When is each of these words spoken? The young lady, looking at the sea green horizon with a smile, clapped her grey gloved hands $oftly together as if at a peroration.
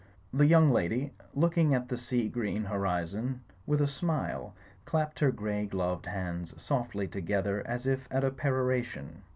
The 0.33 0.47
young 0.47 0.71
lady, 0.71 1.11
looking 1.35 1.75
at 1.75 1.87
the 1.87 1.95
sea 1.95 2.27
green 2.27 2.63
horizon 2.63 3.41
with 3.67 3.79
a 3.81 3.87
smile, 3.87 4.55
clapped 4.83 5.19
her 5.19 5.29
grey 5.31 5.67
gloved 5.67 6.07
hands 6.07 6.53
$oftly 6.55 7.07
together 7.07 7.61
as 7.67 7.85
if 7.85 8.07
at 8.09 8.23
a 8.23 8.31
peroration. 8.31 9.21